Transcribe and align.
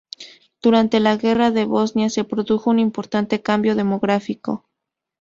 Durante 0.63 0.99
la 0.99 1.15
guerra 1.15 1.51
de 1.51 1.65
Bosnia, 1.65 2.09
se 2.09 2.23
produjo 2.23 2.71
un 2.71 2.79
importante 2.79 3.43
cambio 3.43 3.75
demográfico. 3.75 4.65